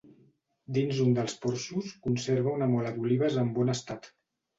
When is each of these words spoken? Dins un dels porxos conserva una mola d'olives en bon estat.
Dins 0.77 1.01
un 1.03 1.11
dels 1.17 1.35
porxos 1.43 1.91
conserva 2.07 2.55
una 2.61 2.69
mola 2.71 2.95
d'olives 2.95 3.37
en 3.43 3.53
bon 3.59 3.71
estat. 3.75 4.09